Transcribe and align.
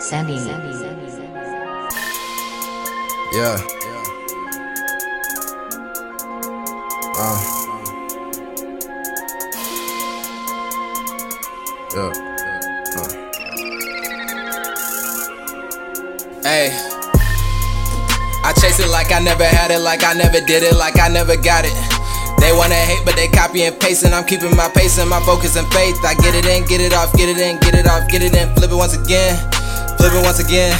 Sammy. 0.00 0.36
Yeah. 3.32 3.60
Uh. 7.16 7.38
Yeah. 11.92 12.12
Uh. 12.96 13.08
Hey. 16.42 16.72
I 18.42 18.52
chase 18.58 18.80
it 18.80 18.88
like 18.88 19.12
I 19.12 19.20
never 19.20 19.44
had 19.44 19.70
it, 19.70 19.80
like 19.80 20.02
I 20.02 20.14
never 20.14 20.40
did 20.40 20.62
it, 20.62 20.74
like 20.76 20.98
I 20.98 21.08
never 21.08 21.36
got 21.36 21.66
it. 21.66 21.72
They 22.40 22.52
wanna 22.56 22.74
hate, 22.74 23.04
but 23.04 23.16
they 23.16 23.28
copy 23.28 23.64
and 23.64 23.78
paste, 23.78 24.02
and 24.04 24.14
I'm 24.14 24.24
keeping 24.24 24.56
my 24.56 24.70
pace 24.70 24.98
and 24.98 25.10
my 25.10 25.20
focus 25.20 25.56
and 25.56 25.70
faith. 25.74 26.02
I 26.02 26.14
get 26.14 26.34
it 26.34 26.46
in, 26.46 26.64
get 26.64 26.80
it 26.80 26.94
off, 26.94 27.12
get 27.12 27.28
it 27.28 27.36
in, 27.36 27.58
get 27.60 27.74
it 27.74 27.86
off, 27.86 28.08
get 28.08 28.22
it 28.22 28.34
in, 28.34 28.48
flip 28.54 28.70
it 28.72 28.74
once 28.74 28.96
again, 28.96 29.36
it 30.08 30.24
once 30.24 30.40
again. 30.40 30.72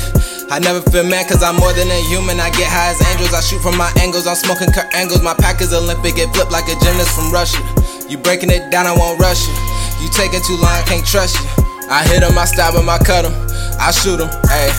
I 0.51 0.59
never 0.59 0.81
feel 0.91 1.05
mad 1.05 1.29
cause 1.29 1.43
I'm 1.43 1.57
more 1.57 1.73
than 1.73 1.87
a 1.87 2.01
human. 2.09 2.41
I 2.41 2.51
get 2.51 2.67
high 2.67 2.91
as 2.91 3.01
angels, 3.13 3.35
I 3.37 3.41
shoot 3.45 3.61
from 3.61 3.77
my 3.77 3.93
angles. 4.01 4.27
I'm 4.27 4.35
smoking 4.35 4.73
cut 4.73 4.89
angles. 4.95 5.23
My 5.23 5.35
pack 5.35 5.61
is 5.61 5.73
Olympic, 5.73 6.19
it 6.19 6.33
flip 6.35 6.51
like 6.51 6.67
a 6.67 6.77
gymnast 6.83 7.15
from 7.15 7.31
Russia. 7.31 7.61
You 8.09 8.19
breaking 8.19 8.51
it 8.51 8.73
down, 8.73 8.87
I 8.87 8.95
won't 8.97 9.21
rush 9.21 9.47
you. 9.47 9.55
You 10.03 10.09
taking 10.11 10.43
too 10.43 10.57
long, 10.59 10.73
I 10.73 10.83
can't 10.89 11.07
trust 11.07 11.39
you. 11.39 11.47
I 11.93 12.03
hit 12.07 12.23
him, 12.23 12.39
I 12.39 12.47
stab 12.47 12.75
him, 12.75 12.89
I 12.89 12.99
cut 12.99 13.27
him, 13.27 13.35
I 13.79 13.91
shoot 13.91 14.19
him, 14.19 14.31
ayy. 14.51 14.73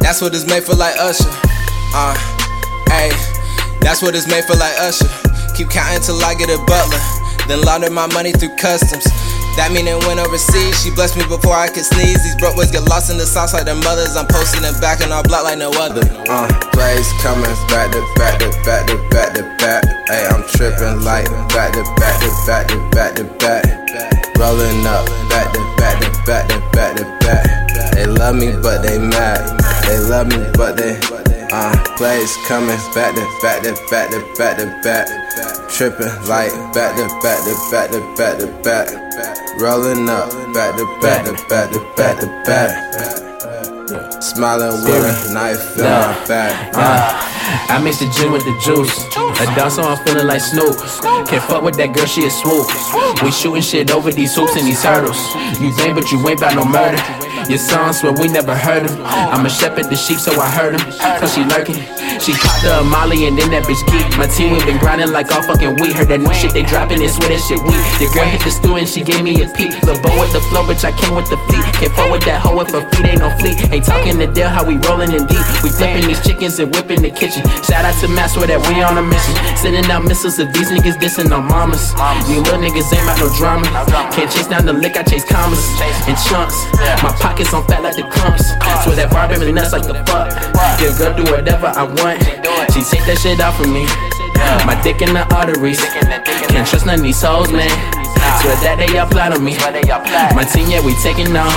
That's 0.00 0.20
what 0.20 0.34
it's 0.34 0.46
made 0.46 0.64
for, 0.64 0.74
like 0.74 0.96
Usher. 0.96 1.28
Uh, 1.92 2.16
ayy. 2.92 3.12
That's 3.80 4.00
what 4.00 4.14
it's 4.14 4.28
made 4.28 4.44
for, 4.44 4.54
like 4.56 4.76
Usher. 4.80 5.08
Keep 5.56 5.70
counting 5.70 6.00
till 6.00 6.20
I 6.24 6.34
get 6.34 6.48
a 6.48 6.58
butler. 6.64 7.00
Then 7.48 7.60
launder 7.62 7.90
my 7.90 8.06
money 8.12 8.32
through 8.32 8.56
customs. 8.56 9.04
That 9.56 9.70
meaning 9.70 10.00
went 10.08 10.18
overseas. 10.18 10.80
She 10.80 10.90
blessed 10.90 11.16
me 11.16 11.24
before 11.28 11.52
I 11.54 11.68
could 11.68 11.84
sneeze. 11.84 12.22
These 12.24 12.36
broke 12.36 12.56
boys 12.56 12.70
get 12.70 12.88
lost 12.88 13.10
in 13.12 13.18
the 13.18 13.26
sauce 13.26 13.52
like 13.52 13.64
their 13.64 13.76
mothers. 13.76 14.16
I'm 14.16 14.26
posting 14.26 14.64
it 14.64 14.80
back 14.80 15.00
and 15.04 15.12
all 15.12 15.22
block 15.22 15.44
like 15.44 15.58
no 15.58 15.70
other. 15.76 16.02
Uh, 16.28 16.48
plays 16.72 17.08
coming 17.20 17.52
back 17.68 17.92
to 17.92 18.00
back 18.16 18.40
to 18.40 18.48
back 18.64 18.88
to 18.88 18.96
back 19.12 19.30
to 19.36 19.42
back. 19.60 19.84
Hey, 20.08 20.24
I'm 20.26 20.42
tripping 20.56 21.04
like 21.04 21.28
back 21.52 21.76
to 21.76 21.84
back 22.00 22.16
to 22.24 22.28
back 22.48 22.64
to 22.68 22.78
back 22.96 23.12
to 23.20 23.24
back. 23.38 23.64
Rolling 24.40 24.86
up 24.88 25.04
back 25.28 25.52
to 25.52 25.60
back 25.76 26.00
to 26.00 26.08
back 26.24 26.48
to 26.48 26.58
back 26.72 26.96
to 26.96 27.04
back. 27.20 27.92
They 27.92 28.06
love 28.06 28.34
me, 28.36 28.52
but 28.56 28.82
they 28.82 28.98
mad. 28.98 29.60
They 29.84 29.98
love 29.98 30.28
me, 30.28 30.40
but 30.56 30.76
they. 30.76 31.21
Uh, 31.54 31.76
plays 31.98 32.34
coming 32.48 32.80
back 32.94 33.14
to 33.14 33.20
back 33.42 33.62
to 33.62 33.76
back 33.90 34.08
to 34.10 34.20
back 34.38 34.56
to 34.56 34.66
back. 34.82 35.06
Tripping 35.68 36.08
like 36.26 36.50
back 36.72 36.96
to 36.96 37.04
back 37.20 37.44
to 37.44 37.52
back 37.70 37.90
to 37.90 38.00
back 38.16 38.38
to 38.38 38.46
back. 38.64 38.88
Rolling 39.60 40.08
up 40.08 40.30
back 40.54 40.74
to 40.76 40.86
back 41.02 41.26
to 41.26 41.32
back 41.48 41.70
to 41.70 41.78
back 41.94 42.20
to 42.20 42.26
back. 42.46 44.22
Smiling 44.22 44.82
with 44.84 45.28
a 45.28 45.34
knife 45.34 45.76
in 45.76 45.84
my 45.84 46.24
back. 46.26 46.72
Uh. 46.74 47.28
I 47.68 47.82
mix 47.82 47.98
the 47.98 48.08
gin 48.16 48.32
with 48.32 48.44
the 48.44 48.56
juice. 48.64 49.04
A 49.12 49.44
dance 49.54 49.74
so 49.74 49.82
I'm 49.82 50.02
feeling 50.06 50.26
like 50.26 50.40
Snoop. 50.40 50.76
Can't 51.28 51.42
fuck 51.44 51.62
with 51.62 51.76
that 51.76 51.92
girl, 51.92 52.06
she 52.06 52.24
a 52.24 52.30
swoop. 52.30 52.66
We 53.22 53.30
shooting 53.30 53.60
shit 53.60 53.90
over 53.90 54.10
these 54.10 54.34
hoops 54.34 54.56
and 54.56 54.66
these 54.66 54.82
hurdles. 54.82 55.20
You 55.60 55.70
think, 55.72 55.96
but 55.96 56.10
you 56.10 56.16
ain't 56.26 56.40
bout 56.40 56.54
no 56.54 56.64
murder. 56.64 56.96
Your 57.52 57.60
song 57.60 57.92
swear 57.92 58.16
we 58.16 58.32
never 58.32 58.56
heard 58.56 58.88
him. 58.88 58.96
I'm 59.04 59.44
a 59.44 59.50
shepherd, 59.50 59.92
the 59.92 59.94
sheep, 59.94 60.16
so 60.16 60.32
I 60.40 60.48
heard 60.48 60.72
him. 60.72 60.80
Cause 61.20 61.36
she 61.36 61.44
lurking. 61.44 61.76
She 62.16 62.32
caught 62.32 62.64
the 62.64 62.80
Molly 62.88 63.28
and 63.28 63.36
then 63.36 63.52
that 63.52 63.68
bitch 63.68 63.84
geek. 63.92 64.08
My 64.16 64.24
team, 64.24 64.56
we 64.56 64.64
been 64.64 64.80
grinding 64.80 65.12
like 65.12 65.28
all 65.28 65.44
fucking 65.44 65.76
weed. 65.76 65.92
Heard 65.92 66.08
that 66.08 66.24
new 66.24 66.32
shit 66.32 66.56
they 66.56 66.64
dropping, 66.64 67.04
it's 67.04 67.20
swear 67.20 67.28
that 67.28 67.44
shit 67.44 67.60
weak. 67.60 67.76
The 68.00 68.08
girl 68.16 68.24
hit 68.24 68.40
the 68.40 68.48
stew 68.48 68.80
and 68.80 68.88
she 68.88 69.04
gave 69.04 69.20
me 69.20 69.36
a 69.44 69.52
peek. 69.52 69.68
The 69.84 70.00
bow 70.00 70.16
with 70.16 70.32
the 70.32 70.40
flow, 70.48 70.64
bitch, 70.64 70.80
I 70.80 70.96
came 70.96 71.12
with 71.12 71.28
the 71.28 71.36
fleet. 71.44 71.60
Can't 71.76 71.92
fuck 71.92 72.08
with 72.08 72.24
that 72.24 72.40
hoe 72.40 72.56
if 72.64 72.72
her 72.72 72.88
feet 72.88 73.04
ain't 73.04 73.20
no 73.20 73.28
fleet. 73.36 73.60
Ain't 73.68 73.84
talking 73.84 74.16
the 74.16 74.32
deal, 74.32 74.48
how 74.48 74.64
we 74.64 74.80
rolling 74.88 75.12
in 75.12 75.28
deep. 75.28 75.44
We 75.60 75.68
flipping 75.68 76.08
these 76.08 76.24
chickens 76.24 76.56
and 76.56 76.72
whipping 76.72 77.04
the 77.04 77.12
kitchen. 77.12 77.44
Shout 77.68 77.84
out 77.84 77.92
to 78.00 78.08
Maxwell 78.08 78.48
that 78.48 78.64
we 78.64 78.80
on 78.80 78.96
a 78.96 79.04
mission. 79.04 79.36
Sending 79.60 79.84
out 79.92 80.08
missiles 80.08 80.40
if 80.40 80.48
these 80.56 80.72
niggas 80.72 80.96
dissing 80.96 81.28
on 81.28 81.44
mamas. 81.44 81.92
You 82.32 82.40
little 82.40 82.64
niggas 82.64 82.88
ain't 82.96 83.04
about 83.04 83.20
no 83.20 83.28
drama. 83.36 83.68
Can't 84.08 84.32
chase 84.32 84.48
down 84.48 84.64
the 84.64 84.72
lick, 84.72 84.96
I 84.96 85.04
chase 85.04 85.28
commas 85.28 85.60
and 86.08 86.16
chunks. 86.16 86.56
My 87.04 87.12
pockets 87.42 87.54
on 87.54 87.66
fat 87.66 87.82
like 87.82 87.96
the 87.96 88.02
clumps. 88.02 88.54
Swear 88.84 88.96
that 88.96 89.10
bar 89.10 89.28
really 89.28 89.52
nuts 89.52 89.72
like 89.72 89.82
the 89.82 89.94
fuck. 90.06 90.30
Yeah, 90.80 90.94
girl, 90.98 91.14
do 91.16 91.24
whatever 91.30 91.66
I 91.66 91.82
want. 91.82 92.22
She 92.72 92.82
take 92.82 93.04
that 93.06 93.18
shit 93.18 93.40
off 93.40 93.56
from 93.56 93.72
me. 93.72 93.86
My 94.66 94.78
dick 94.82 95.02
in 95.02 95.14
the 95.14 95.26
arteries. 95.34 95.80
Can't 96.50 96.66
trust 96.66 96.86
none 96.86 96.98
of 96.98 97.02
these 97.02 97.20
hoes, 97.22 97.50
man. 97.50 97.70
Swear 98.40 98.54
that 98.62 98.78
they 98.78 98.98
all 98.98 99.06
plot 99.06 99.34
on 99.34 99.44
me. 99.44 99.56
My 100.34 100.44
team, 100.44 100.70
yeah, 100.70 100.84
we 100.84 100.94
taking 101.02 101.34
off. 101.36 101.52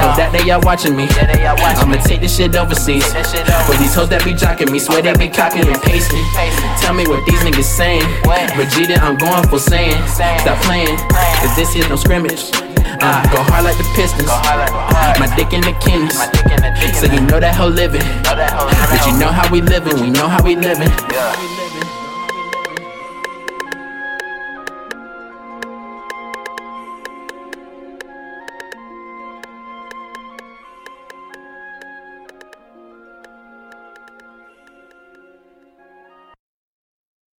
Hope 0.00 0.16
that 0.16 0.32
they 0.32 0.50
all 0.50 0.60
watching 0.62 0.96
me. 0.96 1.06
I'ma 1.08 1.96
take 2.02 2.20
this 2.20 2.36
shit 2.36 2.54
overseas. 2.56 3.06
For 3.68 3.76
these 3.76 3.94
hoes 3.94 4.08
that 4.08 4.24
be 4.24 4.32
jocking 4.32 4.70
me, 4.70 4.78
swear 4.78 5.02
they 5.02 5.12
be 5.16 5.28
cocking 5.28 5.68
and 5.68 5.80
pasting. 5.82 6.24
Tell 6.80 6.94
me 6.94 7.06
what 7.06 7.24
these 7.26 7.40
niggas 7.40 7.68
saying. 7.68 8.04
Vegeta, 8.56 8.98
I'm 9.00 9.16
going 9.16 9.44
for 9.48 9.60
Saiyan. 9.60 10.00
Stop 10.08 10.60
playing, 10.64 10.96
cause 11.40 11.54
this 11.56 11.74
is 11.76 11.88
no 11.88 11.96
scrimmage. 11.96 12.71
Uh, 13.04 13.22
go 13.34 13.42
hard 13.42 13.64
like 13.64 13.76
the 13.76 13.84
Pistons. 13.94 14.28
My 15.18 15.26
dick 15.36 15.52
in 15.52 15.60
the 15.62 15.74
kidneys. 15.82 16.14
So 16.98 17.06
you 17.06 17.20
know 17.20 17.40
that 17.40 17.54
hoe 17.54 17.66
living. 17.66 18.02
But 18.22 19.06
you 19.06 19.18
know 19.18 19.32
how 19.32 19.50
we 19.50 19.60
living. 19.60 20.00
We 20.00 20.10
know 20.10 20.28
how 20.28 20.42
we 20.42 20.54
living. 20.56 20.90